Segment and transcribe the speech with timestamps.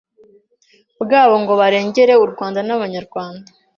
[1.03, 3.47] bwabo ngo barengere u Rwanda n’abanyarwanda.